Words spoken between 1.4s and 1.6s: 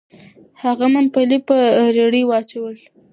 په